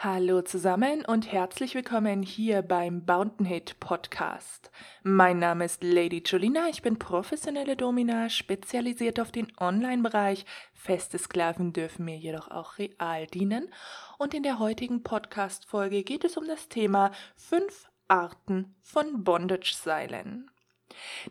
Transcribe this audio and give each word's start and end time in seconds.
Hallo 0.00 0.42
zusammen 0.42 1.04
und 1.04 1.32
herzlich 1.32 1.74
willkommen 1.74 2.22
hier 2.22 2.62
beim 2.62 3.04
Bountain 3.04 3.44
Hit 3.44 3.80
Podcast. 3.80 4.70
Mein 5.02 5.40
Name 5.40 5.64
ist 5.64 5.82
Lady 5.82 6.22
Julina, 6.24 6.68
ich 6.68 6.82
bin 6.82 7.00
professionelle 7.00 7.74
Domina, 7.74 8.28
spezialisiert 8.28 9.18
auf 9.18 9.32
den 9.32 9.48
Online-Bereich. 9.58 10.46
Feste 10.72 11.18
Sklaven 11.18 11.72
dürfen 11.72 12.04
mir 12.04 12.16
jedoch 12.16 12.48
auch 12.48 12.78
real 12.78 13.26
dienen. 13.26 13.74
Und 14.18 14.34
in 14.34 14.44
der 14.44 14.60
heutigen 14.60 15.02
Podcast-Folge 15.02 16.04
geht 16.04 16.22
es 16.22 16.36
um 16.36 16.46
das 16.46 16.68
Thema 16.68 17.10
fünf 17.34 17.90
Arten 18.06 18.76
von 18.82 19.24
Bondage-Seilen. 19.24 20.48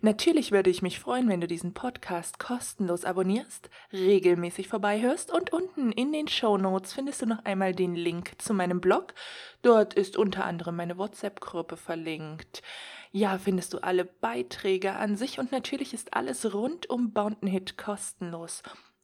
Natürlich 0.01 0.51
würde 0.51 0.69
ich 0.69 0.81
mich 0.81 0.99
freuen, 0.99 1.29
wenn 1.29 1.41
du 1.41 1.47
diesen 1.47 1.73
Podcast 1.73 2.39
kostenlos 2.39 3.05
abonnierst, 3.05 3.69
regelmäßig 3.93 4.67
vorbeihörst 4.67 5.31
und 5.31 5.51
unten 5.53 5.91
in 5.91 6.11
den 6.11 6.27
Show 6.27 6.57
Notes 6.57 6.93
findest 6.93 7.21
du 7.21 7.25
noch 7.25 7.45
einmal 7.45 7.73
den 7.73 7.95
Link 7.95 8.33
zu 8.37 8.53
meinem 8.53 8.81
Blog. 8.81 9.13
Dort 9.61 9.93
ist 9.93 10.17
unter 10.17 10.45
anderem 10.45 10.75
meine 10.75 10.97
WhatsApp-Gruppe 10.97 11.77
verlinkt. 11.77 12.61
Ja, 13.11 13.37
findest 13.37 13.73
du 13.73 13.79
alle 13.79 14.05
Beiträge 14.05 14.93
an 14.93 15.15
sich 15.15 15.39
und 15.39 15.51
natürlich 15.51 15.93
ist 15.93 16.13
alles 16.13 16.53
rund 16.53 16.89
um 16.89 17.13
Bountain 17.13 17.49
Hit 17.49 17.77
kostenlos 17.77 18.63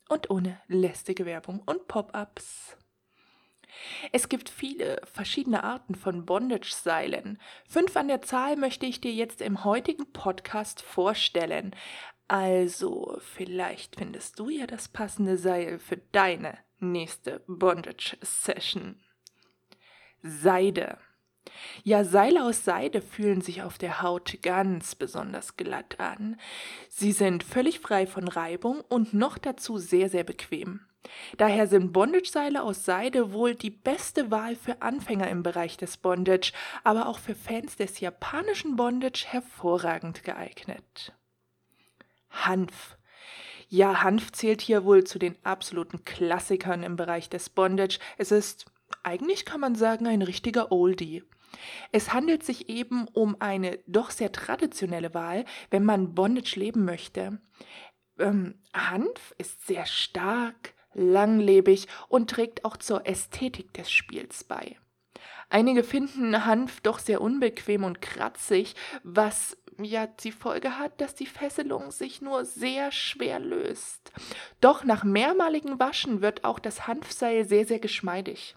und 0.10 0.30
ohne 0.30 0.60
lästige 0.68 1.26
Werbung 1.26 1.62
und 1.66 1.88
Pop-ups. 1.88 2.78
Es 4.12 4.30
gibt 4.30 4.50
viele 4.50 5.02
verschiedene 5.12 5.64
Arten 5.64 5.96
von 5.96 6.26
Bondage-Seilen. 6.26 7.40
Fünf 7.68 7.96
an 7.96 8.08
der 8.08 8.22
Zahl 8.22 8.56
möchte 8.56 8.86
ich 8.86 9.02
dir 9.02 9.14
jetzt 9.14 9.42
im 9.42 9.64
heutigen 9.64 10.12
Podcast 10.12 10.82
vorstellen. 10.82 11.76
Also, 12.28 13.18
vielleicht 13.20 13.98
findest 13.98 14.40
du 14.40 14.50
ja 14.50 14.66
das 14.68 14.88
passende 14.88 15.38
Seil 15.38 15.80
für 15.80 15.98
deine 15.98 16.58
nächste 16.80 17.44
Bondage-Session. 17.48 19.00
Seide. 20.22 20.98
Ja, 21.84 22.04
Seile 22.04 22.44
aus 22.46 22.64
Seide 22.64 23.02
fühlen 23.02 23.42
sich 23.42 23.64
auf 23.64 23.78
der 23.78 24.02
Haut 24.02 24.38
ganz 24.42 24.96
besonders 24.96 25.58
glatt 25.58 26.00
an. 26.00 26.40
Sie 26.90 27.12
sind 27.12 27.44
völlig 27.44 27.80
frei 27.80 28.08
von 28.08 28.28
Reibung 28.28 28.82
und 28.82 29.14
noch 29.14 29.38
dazu 29.38 29.78
sehr, 29.78 30.10
sehr 30.10 30.24
bequem. 30.24 30.82
Daher 31.38 31.68
sind 31.68 31.94
Bondage-Seile 31.94 32.64
aus 32.64 32.86
Seide 32.86 33.34
wohl 33.34 33.56
die 33.56 33.70
beste 33.70 34.32
Wahl 34.32 34.56
für 34.56 34.82
Anfänger 34.82 35.30
im 35.30 35.44
Bereich 35.44 35.78
des 35.78 35.98
Bondage, 35.98 36.54
aber 36.84 37.08
auch 37.08 37.20
für 37.20 37.36
Fans 37.36 37.76
des 37.76 38.00
japanischen 38.00 38.76
Bondage 38.76 39.26
hervorragend 39.28 40.24
geeignet. 40.24 41.14
Hanf. 42.30 42.98
Ja, 43.70 44.04
Hanf 44.04 44.32
zählt 44.32 44.62
hier 44.62 44.86
wohl 44.86 45.04
zu 45.04 45.20
den 45.20 45.36
absoluten 45.44 46.06
Klassikern 46.06 46.84
im 46.84 46.96
Bereich 46.96 47.30
des 47.30 47.50
Bondage. 47.50 48.00
Es 48.18 48.32
ist, 48.32 48.66
eigentlich 49.02 49.46
kann 49.46 49.60
man 49.60 49.76
sagen, 49.76 50.08
ein 50.08 50.22
richtiger 50.22 50.72
Oldie. 50.72 51.24
Es 51.92 52.14
handelt 52.14 52.44
sich 52.44 52.70
eben 52.70 53.08
um 53.14 53.40
eine 53.40 53.80
doch 53.88 54.12
sehr 54.12 54.32
traditionelle 54.32 55.14
Wahl, 55.14 55.46
wenn 55.70 55.86
man 55.86 56.16
Bondage 56.16 56.60
leben 56.60 56.86
möchte. 56.86 57.40
Ähm, 58.20 58.56
Hanf 58.74 59.34
ist 59.38 59.66
sehr 59.66 59.86
stark, 59.86 60.74
langlebig 60.94 61.88
und 62.08 62.30
trägt 62.30 62.66
auch 62.66 62.78
zur 62.78 63.06
Ästhetik 63.08 63.74
des 63.74 63.92
Spiels 63.92 64.44
bei. 64.44 64.78
Einige 65.50 65.84
finden 65.84 66.46
Hanf 66.46 66.82
doch 66.82 67.00
sehr 67.00 67.22
unbequem 67.22 67.84
und 67.84 68.02
kratzig, 68.02 68.76
was 69.04 69.58
ja 69.82 70.08
die 70.08 70.32
Folge 70.32 70.78
hat, 70.78 71.00
dass 71.02 71.16
die 71.16 71.26
Fesselung 71.26 71.92
sich 71.92 72.22
nur 72.22 72.46
sehr 72.46 72.92
schwer 72.92 73.40
löst. 73.40 74.12
Doch 74.62 74.84
nach 74.84 75.04
mehrmaligen 75.04 75.80
Waschen 75.80 76.22
wird 76.22 76.44
auch 76.44 76.60
das 76.60 76.88
Hanfseil 76.88 77.46
sehr, 77.46 77.66
sehr 77.66 77.80
geschmeidig. 77.80 78.56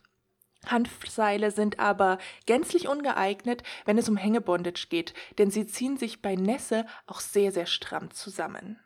Hanfseile 0.67 1.51
sind 1.51 1.79
aber 1.79 2.19
gänzlich 2.47 2.89
ungeeignet, 2.89 3.63
wenn 3.85 3.99
es 3.99 4.09
um 4.09 4.17
Hängebondage 4.17 4.87
geht, 4.89 5.15
denn 5.39 5.51
sie 5.51 5.67
ziehen 5.67 5.97
sich 5.97 6.23
bei 6.23 6.35
Nässe 6.35 6.87
auch 7.07 7.21
sehr, 7.21 7.53
sehr 7.53 7.67
stramm 7.67 8.11
zusammen. 8.11 8.81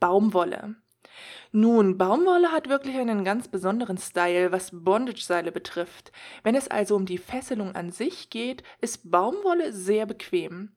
Baumwolle. 0.00 0.76
Nun, 1.52 1.98
Baumwolle 1.98 2.52
hat 2.52 2.68
wirklich 2.68 2.96
einen 2.96 3.24
ganz 3.24 3.48
besonderen 3.48 3.98
Style, 3.98 4.52
was 4.52 4.70
Bondage-Seile 4.72 5.52
betrifft. 5.52 6.12
Wenn 6.42 6.54
es 6.54 6.68
also 6.68 6.96
um 6.96 7.06
die 7.06 7.18
Fesselung 7.18 7.74
an 7.74 7.90
sich 7.90 8.30
geht, 8.30 8.62
ist 8.80 9.10
Baumwolle 9.10 9.72
sehr 9.72 10.06
bequem. 10.06 10.70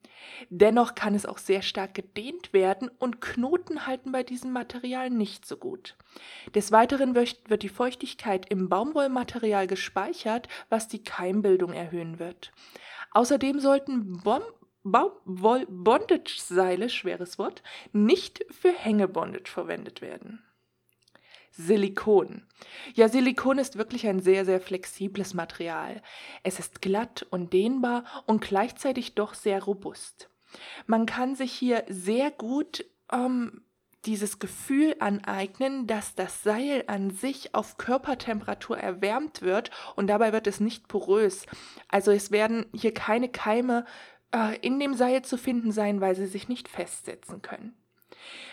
Dennoch 0.50 0.96
kann 0.96 1.16
es 1.16 1.26
auch 1.26 1.38
sehr 1.38 1.62
stark 1.62 1.94
gedehnt 1.94 2.54
werden 2.54 2.90
und 3.00 3.22
Knoten 3.22 3.88
halten 3.88 4.12
bei 4.12 4.24
diesem 4.24 4.52
Material 4.52 5.10
nicht 5.10 5.46
so 5.46 5.58
gut. 5.58 5.96
Des 6.56 6.72
Weiteren 6.72 7.16
wird 7.16 7.64
die 7.64 7.70
Feuchtigkeit 7.70 8.50
im 8.50 8.70
Baumwollmaterial 8.70 9.68
gespeichert, 9.68 10.48
was 10.70 10.88
die 10.88 11.04
Keimbildung 11.04 11.74
erhöhen 11.74 12.20
wird. 12.20 12.52
Außerdem 13.12 13.60
sollten 13.60 14.22
Bom 14.24 14.44
Baumwoll-Bondage-Seile, 14.84 16.90
schweres 16.90 17.40
Wort, 17.40 17.64
nicht 17.92 18.46
für 18.50 18.72
Hängebondage 18.72 19.50
verwendet 19.50 20.02
werden. 20.02 20.44
Silikon. 21.52 22.44
Ja, 22.94 23.10
Silikon 23.10 23.58
ist 23.58 23.78
wirklich 23.78 24.08
ein 24.08 24.22
sehr, 24.22 24.46
sehr 24.46 24.62
flexibles 24.62 25.34
Material. 25.34 26.02
Es 26.44 26.60
ist 26.60 26.82
glatt 26.82 27.26
und 27.32 27.52
dehnbar 27.52 28.06
und 28.26 28.42
gleichzeitig 28.42 29.16
doch 29.16 29.34
sehr 29.34 29.64
robust. 29.64 30.30
Man 30.88 31.06
kann 31.06 31.36
sich 31.36 31.52
hier 31.52 31.84
sehr 31.90 32.32
gut 32.32 32.86
ähm, 33.12 33.64
dieses 34.06 34.40
Gefühl 34.40 34.96
aneignen, 35.00 35.86
dass 35.86 36.16
das 36.16 36.44
Seil 36.44 36.84
an 36.88 37.10
sich 37.10 37.54
auf 37.54 37.78
Körpertemperatur 37.78 38.78
erwärmt 38.78 39.42
wird 39.42 39.72
und 39.96 40.08
dabei 40.08 40.32
wird 40.32 40.48
es 40.48 40.60
nicht 40.60 40.88
porös. 40.88 41.46
Also 41.90 42.12
es 42.12 42.32
werden 42.32 42.66
hier 42.74 42.94
keine 42.94 43.30
Keime 43.30 43.86
äh, 44.34 44.58
in 44.60 44.80
dem 44.80 44.94
Seil 44.94 45.24
zu 45.24 45.38
finden 45.38 45.72
sein, 45.72 46.02
weil 46.02 46.16
sie 46.16 46.28
sich 46.28 46.48
nicht 46.48 46.68
festsetzen 46.68 47.42
können. 47.42 47.76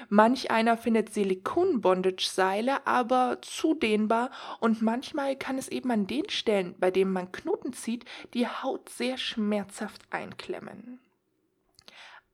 Manch 0.09 0.51
einer 0.51 0.77
findet 0.77 1.13
Silikon-Bondage-Seile 1.13 2.87
aber 2.87 3.39
zu 3.43 3.75
dehnbar 3.75 4.31
und 4.61 4.81
manchmal 4.81 5.37
kann 5.37 5.59
es 5.59 5.69
eben 5.69 5.91
an 5.91 6.07
den 6.07 6.29
Stellen, 6.29 6.75
bei 6.79 6.91
denen 6.91 7.13
man 7.13 7.33
Knoten 7.33 7.73
zieht, 7.73 8.05
die 8.33 8.47
Haut 8.47 8.89
sehr 8.89 9.19
schmerzhaft 9.19 10.03
einklemmen 10.11 11.01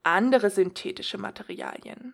andere 0.03 0.51
synthetische 0.51 1.19
Materialien. 1.19 2.12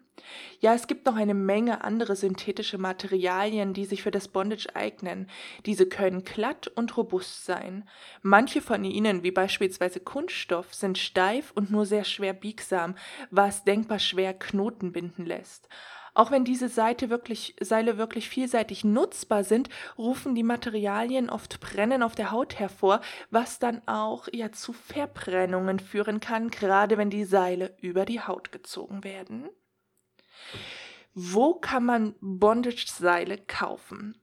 Ja, 0.61 0.75
es 0.75 0.87
gibt 0.87 1.07
noch 1.07 1.17
eine 1.17 1.35
Menge 1.35 1.85
andere 1.85 2.17
synthetische 2.17 2.79
Materialien, 2.79 3.75
die 3.75 3.85
sich 3.85 4.03
für 4.03 4.11
das 4.11 4.29
Bondage 4.29 4.69
eignen. 4.75 5.29
Diese 5.67 5.87
können 5.87 6.25
glatt 6.25 6.69
und 6.69 6.97
robust 6.97 7.45
sein. 7.45 7.89
Manche 8.23 8.61
von 8.61 8.85
ihnen, 8.85 9.23
wie 9.23 9.31
beispielsweise 9.31 10.01
Kunststoff, 10.01 10.75
sind 10.75 10.99
steif 10.99 11.53
und 11.55 11.71
nur 11.71 11.87
sehr 11.87 12.05
schwer 12.05 12.33
biegsam, 12.33 12.95
was 13.31 13.65
denkbar 13.65 13.99
schwer 13.99 14.35
Knoten 14.35 14.93
binden 14.93 15.27
lässt. 15.27 15.69
Auch 16.19 16.33
wenn 16.33 16.45
diese 16.45 16.69
Seite 16.69 17.11
wirklich, 17.11 17.55
Seile 17.61 17.97
wirklich 17.97 18.29
vielseitig 18.29 18.83
nutzbar 18.83 19.45
sind, 19.45 19.69
rufen 19.97 20.35
die 20.35 20.43
Materialien 20.43 21.31
oft 21.31 21.61
Brennen 21.61 22.03
auf 22.03 22.17
der 22.17 22.33
Haut 22.33 22.59
hervor, 22.59 23.01
was 23.31 23.61
dann 23.61 23.83
auch 23.87 24.27
ja 24.33 24.51
zu 24.51 24.73
Verbrennungen 24.73 25.79
führen 25.79 26.19
kann, 26.19 26.51
gerade 26.51 26.99
wenn 26.99 27.09
die 27.09 27.25
Seile 27.25 27.77
über 27.81 28.05
die 28.05 28.21
Haut 28.21 28.51
gezogen 28.51 29.05
werden. 29.05 29.49
Wo 31.15 31.55
kann 31.55 31.85
man 31.85 32.15
Bondage-Seile 32.21 33.39
kaufen? 33.39 34.21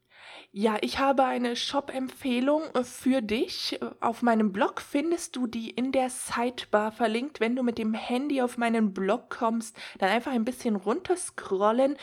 Ja, 0.57 0.77
ich 0.79 0.99
habe 0.99 1.25
eine 1.25 1.57
Shop-Empfehlung 1.57 2.61
äh, 2.75 2.85
für 2.85 3.21
dich. 3.21 3.77
Auf 3.99 4.21
meinem 4.21 4.53
Blog 4.53 4.79
findest 4.79 5.35
du 5.35 5.47
die 5.47 5.69
in 5.69 5.91
der 5.91 6.09
Sidebar 6.09 6.93
verlinkt. 6.93 7.41
Wenn 7.41 7.57
du 7.57 7.61
mit 7.61 7.77
dem 7.77 7.93
Handy 7.93 8.41
auf 8.41 8.57
meinen 8.57 8.93
Blog 8.93 9.29
kommst, 9.29 9.75
dann 9.97 10.07
einfach 10.07 10.31
ein 10.31 10.45
bisschen 10.45 10.77
runterscrollen. 10.77 11.97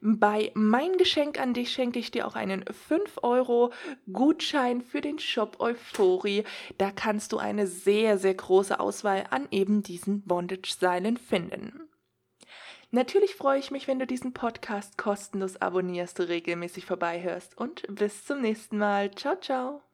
Bei 0.00 0.50
Mein 0.54 0.96
Geschenk 0.96 1.38
an 1.38 1.52
dich 1.52 1.70
schenke 1.70 1.98
ich 1.98 2.10
dir 2.10 2.26
auch 2.26 2.34
einen 2.34 2.64
5 2.64 3.18
Euro 3.22 3.74
Gutschein 4.10 4.80
für 4.80 5.02
den 5.02 5.18
Shop 5.18 5.60
Euphorie. 5.60 6.44
Da 6.78 6.90
kannst 6.90 7.32
du 7.32 7.36
eine 7.36 7.66
sehr, 7.66 8.16
sehr 8.16 8.32
große 8.32 8.80
Auswahl 8.80 9.26
an 9.28 9.48
eben 9.50 9.82
diesen 9.82 10.22
Bondage-Seilen 10.22 11.18
finden. 11.18 11.87
Natürlich 12.90 13.34
freue 13.34 13.58
ich 13.58 13.70
mich, 13.70 13.86
wenn 13.86 13.98
du 13.98 14.06
diesen 14.06 14.32
Podcast 14.32 14.96
kostenlos 14.96 15.56
abonnierst, 15.56 16.20
regelmäßig 16.20 16.86
vorbeihörst 16.86 17.56
und 17.58 17.82
bis 17.88 18.24
zum 18.24 18.40
nächsten 18.40 18.78
Mal. 18.78 19.10
Ciao, 19.14 19.36
ciao. 19.38 19.88